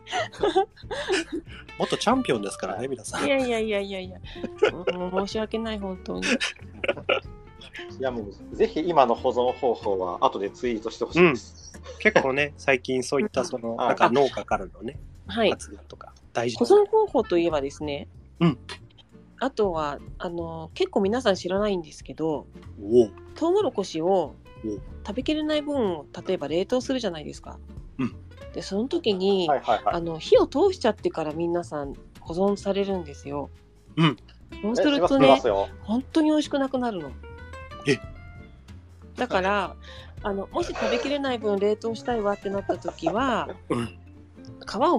[1.77, 3.29] 元チャンピオンですからね、皆さんい。
[3.29, 4.19] やいやいやいやいや、
[5.11, 6.21] 申し訳ない本当に。
[7.99, 11.73] いやもうぜひ今の保存方法は後でツイートしてほしいです。
[11.99, 15.51] 結構ね、最近そういったその、はいなんか農家からのね、はい。
[15.51, 18.07] 発言とか大事保存方法といえばですね、
[18.39, 18.57] うん
[19.39, 22.47] あとはあの結構皆さん知らないんですけど
[23.35, 27.59] トウモロコシをうん食べきれない分を例えば冷凍するじゃないですか。
[27.99, 28.15] うん
[28.53, 29.95] でその時に、はいはいはい。
[29.95, 33.49] あの火を通しちゃってから皆さん保存されるんですよ。
[33.95, 34.17] うん
[34.61, 35.41] そうえするとね。
[35.81, 37.11] 本当に美味しくなくなるの。
[37.87, 37.99] え
[39.15, 39.75] だから
[40.23, 43.97] あのもし食べきれない分冷凍したいわってなった時はうん皮を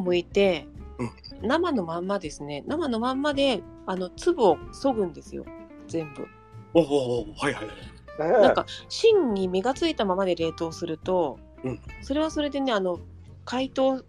[0.03, 0.67] 剥いて、
[0.99, 5.45] うん生のまんまですね生のまんまであの粒を削ぐんですよ
[5.87, 6.27] 全部。
[6.75, 7.65] おおはいはい
[8.23, 8.43] はい。
[8.43, 13.01] なんか芯に実がついたままで冷凍すると、うんそれはそれでねあの
[13.45, 14.05] 解凍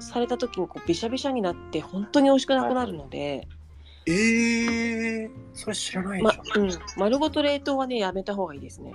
[0.00, 3.46] された時にこうビシャビシャになって本当に美味しくなくなるので、
[4.06, 6.36] えー、それ知らないじゃん。
[6.58, 8.92] まうん、丸ごと冷凍はねやめた方がいいですね。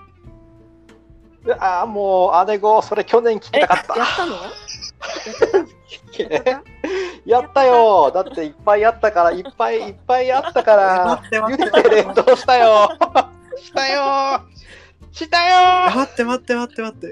[1.46, 3.98] うああ、もう、姉子、それ去年聞きえたかった。
[3.98, 4.36] やったの？
[6.30, 6.64] やった？
[7.28, 8.12] よ。
[8.12, 12.90] だっていっぱいあったから、いっぱいいっぱいあったから、待って待茹ってでて冷凍したよ。
[13.62, 14.42] したよ。
[15.12, 15.96] したよ。
[15.96, 17.08] 待って待って待って待って。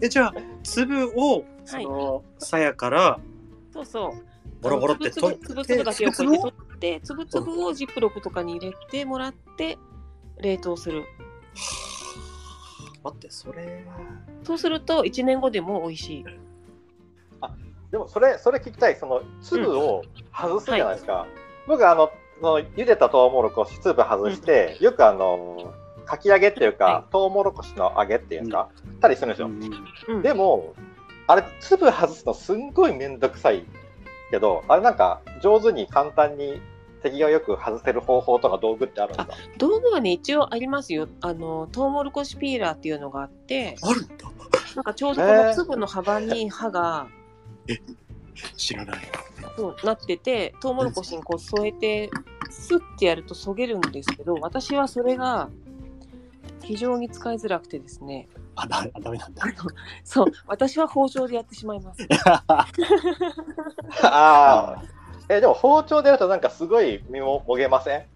[0.00, 3.18] え、えじゃあ、粒を、その、鞘から、
[3.72, 4.36] そうそう。
[4.62, 9.78] ボロボロってつぶつぶつぶつぶだけをこうやってつぶ取って、つぶつぶをジップロックとかに入れてもらって、
[10.38, 11.04] 冷凍する。
[13.02, 13.96] 待って、それは。
[14.44, 16.24] そうすると、1年後でも美味しい。
[17.90, 18.96] でも、それ、それ聞きたい。
[18.96, 21.26] その粒を外すじゃないですか。
[21.66, 25.72] 僕、あの、その茹でたトウモロコシ粒外して、よくあの、
[26.04, 28.68] かき揚げっていうか、はトウモロコシの揚げっていうんですか、
[29.00, 29.48] たりするんですよ。
[30.08, 30.74] うん、でも、
[31.26, 33.64] あれ、粒外すのすんごいめんどくさい
[34.30, 36.60] けど、あれなんか上手に簡単に
[37.02, 39.34] 手際よく外せる方法とか道具ってあるんですか？
[39.58, 41.08] 道具はね、一応ありますよ。
[41.20, 44.30] あの、トウモロコシピーラーっていうのがあって、あるんだ。
[44.76, 47.08] なんかちょうどこの粒の幅に刃が、
[48.56, 49.06] 知らない。
[49.56, 52.10] そうなってて、トウモロコシにこう添えて、
[52.50, 55.48] スッてやるとそげるんですけど、私はそれが
[56.62, 59.44] 非常に使いづらくてですね、あ、だダメなんだ。
[60.04, 62.06] そう、私は包丁でやってしまいます。
[62.26, 62.66] あ
[64.02, 64.82] あ。
[65.28, 68.00] え、でも包丁でやるとなんかすごい身ももげません？
[68.00, 68.06] ん？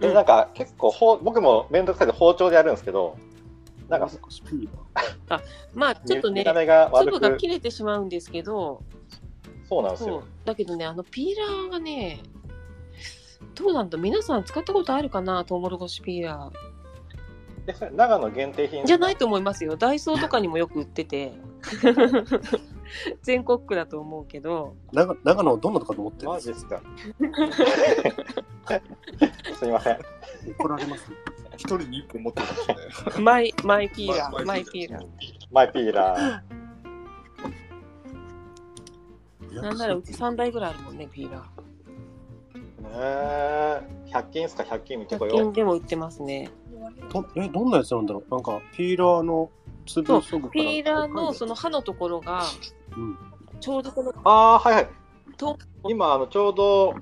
[0.00, 3.16] え、なんか結構ほ僕もめんどくさいで包丁でやるんですけど、
[3.88, 4.68] なんかスピー
[5.74, 8.82] まあちょっとね粒が切れてしまうんですけど、
[9.68, 10.22] そうなんですよ。
[10.44, 12.20] だけどね、あのピーラーがね、
[13.54, 16.50] どうなんだ皆さん使ったことあるかなトウモロコシピーラ
[17.68, 18.86] え、それ長野限定品ー。
[18.86, 19.76] じゃないと思いますよ。
[19.76, 21.32] ダイソーとかにもよく売ってて。
[23.22, 24.76] 全国区だと思うけど。
[24.92, 26.80] 長長野どんなとかと思ってるんでマジですか？
[29.58, 29.98] すいません。
[30.58, 31.10] 怒られます。
[31.56, 33.24] 一人に一本持ってるんですね。
[33.24, 34.32] マイマイピーラー。
[34.32, 35.06] ママイイピーラー。
[35.50, 36.42] マイピーラ
[39.62, 41.42] なんならうち3台ぐらいあるもんね、ピーラー。
[41.42, 41.44] ー。
[42.82, 43.82] ねえ。
[44.12, 46.50] 100均ですか ?100 均見てこ100よ均でも売ってますね。
[47.12, 48.34] どえ、どんなやつなんだろう？
[48.34, 49.50] なんか、ピーラーの
[49.86, 50.62] 粒そぐから。
[50.64, 52.42] ピーラーのその刃のところが、
[52.96, 53.18] うん。
[53.60, 54.14] ちょうどこのう。
[54.24, 54.88] ああー、はいはい。
[55.36, 56.94] と今、あの、ちょうど、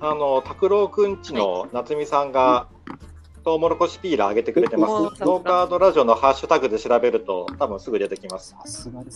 [0.00, 2.68] あの、拓郎くんちの夏美さんが、
[3.44, 5.22] トウモロコシピーラー上げてくれてまおす。
[5.24, 8.54] ノーカードラジオのハッシュタグで調べると、多分すぐ出てきます。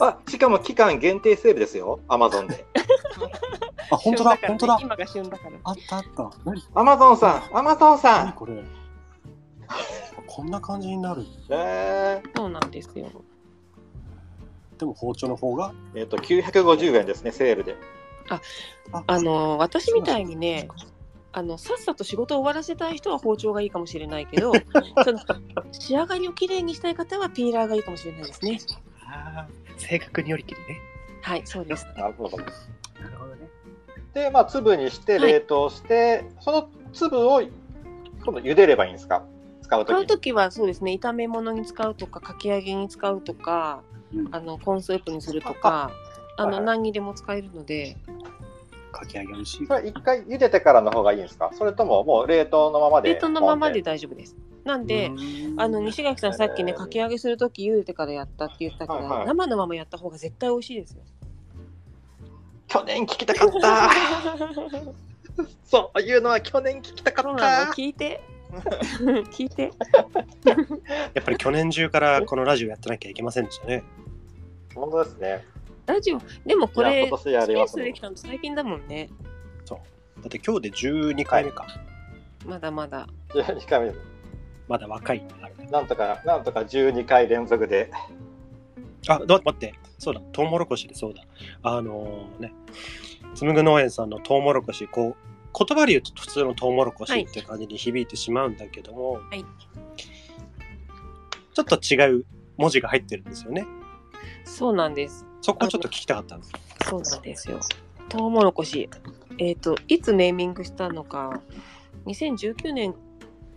[0.00, 2.00] あ、しかも期間限定セールですよ。
[2.08, 2.64] アマゾンで。
[3.90, 4.78] あ、本当だ、本当だ。
[4.80, 5.58] 今が旬だから。
[5.64, 6.30] あったあった。
[6.44, 6.62] 何？
[6.74, 8.26] アマゾンさん、アマゾンさん。
[8.26, 8.64] 何これ？
[10.26, 11.22] こんな感じになる。
[11.50, 13.10] えそうなんですよ。
[14.78, 15.72] でも包丁の方が？
[15.94, 17.76] ー、えっ、と、950円ですね、セールで。
[19.06, 20.68] あの私みたいにね、
[21.36, 24.52] あのさっさと仕事を終わらせたい人は包丁がいいかもしれないけど
[25.04, 25.18] その
[25.72, 28.58] 仕上がりをきれいにしたい方はピーラーがいいかもしれないですね。
[29.06, 30.78] あー性格によりきりね。
[31.22, 31.86] はい、そうです。
[31.96, 32.36] なるほど。
[32.36, 32.52] なる
[33.18, 33.48] ほどね。
[34.12, 37.50] で、まあ、粒にしてはい冷凍して、その粒を今
[38.26, 39.24] 度茹でればいいんですか？
[39.62, 40.04] 使うときに。
[40.06, 43.82] 使うときはそうですね炒め物に使うとかかき揚げに使うとか
[44.14, 45.90] うんあのコーンスープにするとか
[46.36, 47.96] あのはいはい何にでも使えるので
[48.94, 49.74] かき揚げ美味しいそ。
[49.74, 51.50] れは一回茹でてからの方がいいんですか？
[51.52, 54.36] それとももう冷凍のままで冷凍のままで大丈夫です。
[54.64, 55.60] なんで、うん。
[55.60, 59.26] あの西垣さんさっきねかき揚げするとき茹でてからやったって言ったけど、はいはい。
[59.26, 61.02] 生のままやった方が絶対美味しいですよ。
[62.68, 63.90] 去年聞きたかった。
[65.64, 67.46] そういうのは去年聞きたかった。
[67.72, 68.20] 聞いて。
[69.32, 69.70] 聞いて。
[71.14, 73.82] やっぱり去年中からこのラジオやってなきゃいけませんでしたね。
[74.74, 75.44] 本当ですね
[75.86, 76.20] ラジオ。
[76.46, 79.08] でもこれ今年やスペーりますもんスできたの最近だもんね。
[80.24, 81.66] だって今日で12回目か。
[82.46, 83.06] まだまだ。
[83.30, 83.94] 12回目。
[84.68, 85.22] まだ若い。
[85.70, 87.90] なんとかなんとか12回連続で。
[89.08, 89.74] あ、ど待って。
[89.98, 90.94] そうだ、トウモロコシで。
[90.94, 91.24] そうだ。
[91.62, 92.54] あのーね、
[93.34, 95.16] つむぐ農園さんのトウモロコシ、こう、
[95.66, 99.44] 言葉で言うと普通のトウモロコシって感じに響いてしまうんだけども、はい。
[101.52, 102.24] ちょっと違う
[102.56, 103.66] 文字が入ってるんですよね。
[104.44, 105.26] そうなんです。
[105.40, 106.52] そこをちょっと聞きたかったんです。
[106.88, 107.60] そうなんですよ。
[108.08, 108.88] トウモロコシ。
[109.38, 111.40] えっ、といつネーミングしたのか。
[112.06, 112.94] 2019年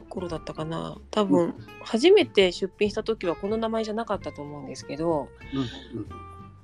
[0.10, 0.98] 頃だったかな。
[1.12, 6.08] 多分、初めて出品した時はこの名前じゃなかったと思うんですけどうん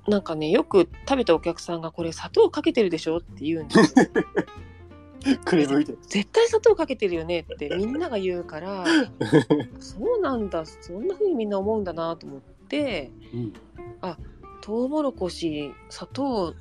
[0.06, 4.06] なんかねよく食べたお客さんがこれ砂糖かけてるでしょって言うんですよ。
[6.06, 8.84] 絶対砂糖かけてるよねってみんなが言うから
[9.80, 10.66] そうなんだ。
[10.66, 12.53] そんな風にみんな思うんだなと思って
[13.34, 13.52] うん。
[14.60, 16.54] トウモロコシ砂糖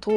[0.00, 0.10] と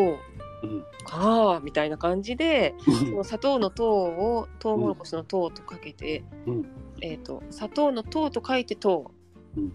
[0.63, 0.83] うん。
[1.05, 6.65] かみたいな感じでその砂糖の糖をトウモロコシの糖とかけて、うん。
[7.01, 9.11] えっ、と砂糖の糖と書いて糖、
[9.57, 9.73] うん。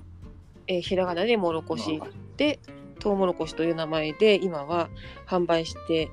[0.66, 2.02] えーひらがなでもろこし
[2.36, 2.58] で
[2.98, 4.88] トウモロコシという名前で今は
[5.26, 6.10] 販売して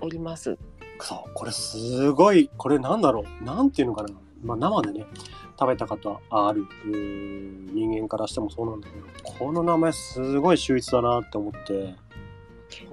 [0.00, 0.58] おります。
[1.00, 3.44] そう、これすごい、これなんだろう。
[3.44, 4.10] なんていうのかな。
[4.42, 5.06] まあ生でね、
[5.62, 9.06] 食べたことある人間からしてもそうなんだけど、
[9.38, 11.94] この名前すごい秀逸だなって思って。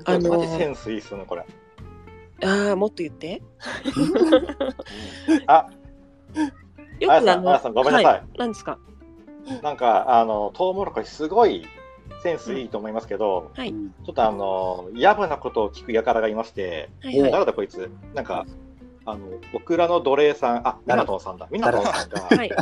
[0.05, 1.43] あのーマジセンスいいっすねこれ。
[2.45, 3.41] ああもっと言って。
[5.47, 5.67] あ。
[6.99, 8.05] よくあのあやさんごめんなさい。
[8.05, 8.77] は何ですか？
[9.63, 11.65] なんかあのトウモロコシすごい
[12.21, 13.69] センスいいと思いますけど、はい。
[13.69, 17.31] うんちょっとあのやぶなことを聞く輩がいまして、はいはい。
[17.31, 17.89] 誰だこいつ？
[18.13, 18.45] なんか
[19.11, 22.51] あのオクラの奴隷さんあミナトンさんだミナトンさんがはい。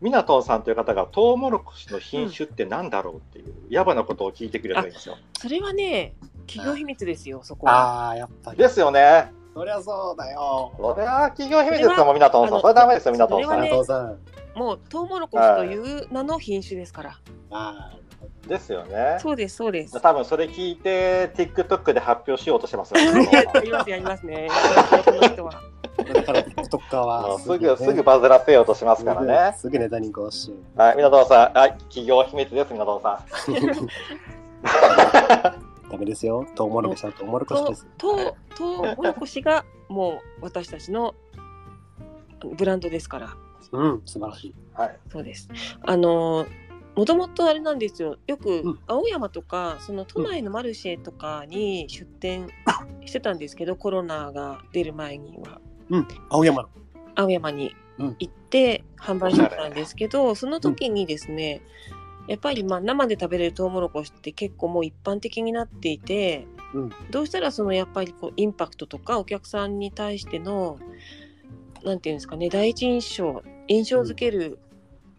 [0.00, 6.14] ミナトンさんという方がトウモロコシの品種ってなんだろうっていうやぶなことを聞いてくれたんですよそれはね
[6.46, 8.06] 企業秘密ですよそこは。
[8.06, 8.58] ああ、やっぱり。
[8.58, 10.72] ですよねそりゃそうだよ。
[10.76, 14.18] それは企業秘密ですよもうミナトンさんそれダメですよミナトンさん。
[14.54, 17.18] もうトウモロコシという名の品種ですから。
[17.50, 17.92] あ
[18.46, 20.00] ですよねそうですそうです。
[20.00, 24.48] 多分それ聞いて TikTok で発表しようとしてますよね やりますやりますね。
[25.04, 25.52] この人は。
[25.98, 30.54] あ、だから TikToker もはうすぐすぐバズらせようとしますからねすぐネタにこうし。
[30.76, 33.20] はい、みなとんさん、はい、企業秘密です、みなとんさ
[35.90, 36.46] ダメですよ。
[36.54, 37.86] トウモロコシはトウモロコシとです。
[37.98, 41.14] とトウモロコシがもう私たちの
[42.56, 43.34] ブランドですから。
[43.72, 44.50] うん、素晴らしい。
[44.50, 44.54] ん。
[44.80, 44.96] はい。
[45.10, 45.48] そうです。
[45.82, 46.46] あの
[47.00, 48.18] もともとあれなんですよ。
[48.26, 48.78] よくうん。
[48.86, 52.50] 青山とかその都内のマルシェとかに出店
[53.06, 55.62] してたんですけど、コロナが出る前には。
[55.88, 56.68] うん、青山の。
[57.14, 58.16] 青山にうん。
[58.18, 61.62] 行って販売してたんですけど、その時にですね、
[62.28, 66.90] やっぱりまあ生で食べれるトウモロコシって結構もう一般的になっていて、うん。
[67.10, 70.78] どうしたらそのやっぱりこうインパクトとかお客さんに対しての
[71.82, 74.58] なんていうんですかね第一印象印象づける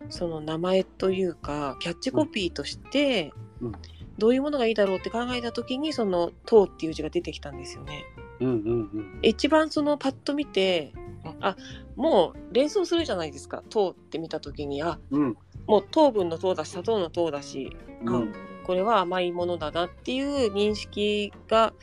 [0.10, 3.72] その名前というかキャッチコピーとしてうん
[4.18, 8.04] どういうものがいいだろうって考えた時にその「糖」っていう字が出てきたんですよね。
[8.40, 9.20] うんうんうん。
[9.24, 10.94] 一番そのパッと見て
[11.40, 11.56] あ
[11.96, 15.38] もう連想するじゃないですか糖って見た時にあうん。
[15.66, 18.34] もう糖分の糖だし砂糖の糖だし、うん。
[18.64, 21.74] これは甘いものだなっていう認識が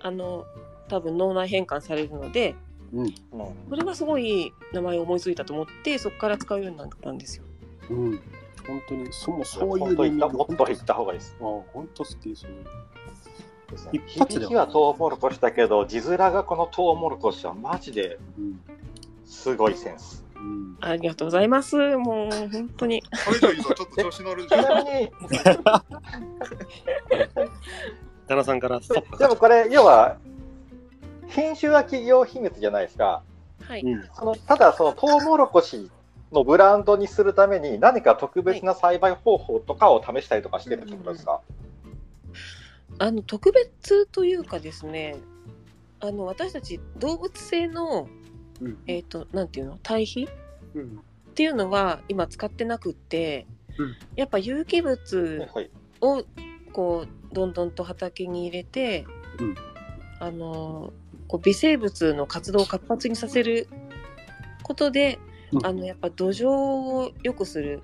[0.00, 0.44] あの
[0.88, 2.54] 多分脳内変換されるので
[2.92, 3.06] うん。
[3.06, 3.12] うん。
[3.32, 7.44] これがすごい名前を思いついたと思ってそこから使うようになったんですよ。
[7.92, 8.20] うん。
[8.66, 11.36] 本当に、そもそういう本当言った、ネーミングもっと言った方がいいです。
[11.40, 12.50] ああ、本当好きですね。
[13.92, 18.60] 一発で響きはトウモロコシだけど、字面がこのトウモロコシはマジでうん。
[19.24, 20.22] すごいセンス。
[20.36, 20.76] うん。
[20.80, 21.76] ありがとうございます。
[21.96, 23.02] もう本当に。
[23.02, 24.74] これ以上言うとちょっと調子乗るんじちゃない？
[24.74, 25.10] なみに、
[28.26, 28.78] 旦那さんから
[29.18, 30.18] でもこれ、要は、
[31.28, 33.22] 品種は企業秘密じゃないですか。
[33.62, 33.80] はい。
[33.80, 35.90] うんそのただ、そのトウモロコシ
[36.32, 41.40] のブランドにするために、何か特別な栽培方法とかを試したりとかしてるってことですか、
[42.98, 45.16] あの特別というかですね、
[46.00, 48.08] あの私たち動物性の
[48.60, 48.78] うん。
[48.86, 49.78] えっ、となんていうの？
[49.82, 50.28] 堆肥？
[50.74, 51.00] うん。
[51.30, 53.96] っていうのは今使ってなくって、うん。
[54.14, 55.70] やっぱ有機物はい。
[56.00, 56.22] を
[56.72, 59.04] こうどんどんと畑に入れて、
[59.40, 59.54] うん。
[60.20, 60.92] あの
[61.26, 63.66] こう微生物の活動を活発にさせる
[64.62, 65.31] ことで、うん
[65.62, 67.82] あのやっぱ土壌を良くする。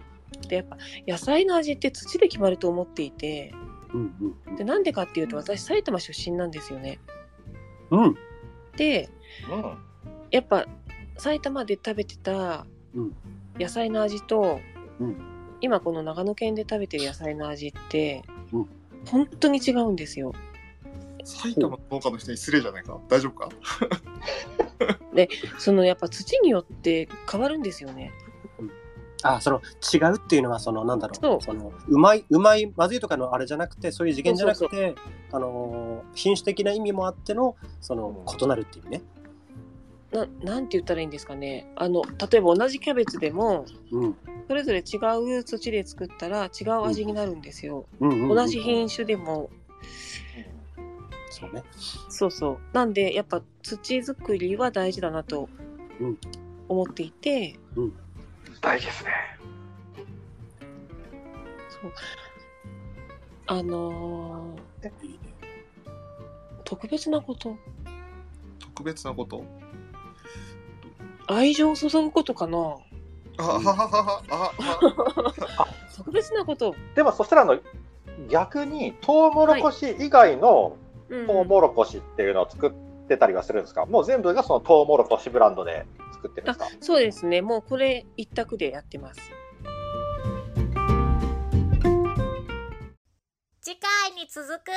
[0.48, 3.52] でやっぱ野菜の味って土で決まると思っていて。
[3.94, 4.56] うんうん。
[4.56, 6.98] でなんでかっていうと私埼玉出身なんですよね。
[7.90, 8.16] うん。
[8.76, 9.08] で
[9.50, 9.78] うん。
[10.30, 10.66] やっぱ
[11.16, 13.16] 埼玉で食べてたうん。
[13.58, 14.60] 野菜の味と、
[15.00, 15.16] うん。
[15.60, 18.68] 今この長野県で食べてる野菜の味って、うん。
[19.06, 20.32] 本当に違うんですよ。
[21.28, 22.98] 埼玉の農家の人に失礼じゃないか？
[23.08, 23.48] 大丈夫か？
[25.58, 28.12] そのやっぱ土によって変わるんですよね。
[29.22, 29.60] あその
[29.92, 31.42] 違うっていうのはそのなんだろう。
[31.42, 31.54] そう。
[31.54, 34.94] のうまいうまいまずいとかのあれじゃなくてそういう次元じゃなくてそう
[35.32, 39.02] あの品種的な意味もあってのその異なるっていうね。
[40.12, 41.70] ななんて言ったらいいんですかね。
[41.76, 44.16] あの例えば同じキャベツでもうん。
[44.46, 44.96] それぞれ違
[45.38, 47.86] う土で作ったら違う味になるんですよ。
[48.00, 48.36] うんうんうん。
[48.36, 49.50] 同じ品種でも
[51.30, 51.62] そうね。
[52.08, 52.58] そうそう。
[52.72, 55.48] なんでやっぱ土作りは大事だなと
[56.00, 56.18] うん。
[56.68, 57.58] 思っていて、
[58.60, 59.10] 大事ですね。
[61.68, 61.92] そう。
[63.46, 65.18] あのーいいね
[66.64, 67.56] 特別なこと？
[68.58, 69.42] 特別なこと？
[71.26, 72.76] 愛情を注ぐことかな？
[75.96, 77.58] 特別なこと、でもそしたらあの
[78.28, 82.72] 逆にトウモロコシ以外のうんトウモロコシっていうのを作っ
[83.08, 86.68] てたりはするんですか、もう全部がそのトウモロコシブランドで作ってるんですか？
[86.80, 87.42] そうですね。
[87.42, 89.20] もうこれ一択でやってます。
[93.60, 94.70] 次回に続く